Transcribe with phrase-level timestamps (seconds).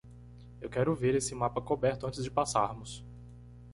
[0.59, 3.05] Eu quero ver esse mapa coberto antes de passarmos!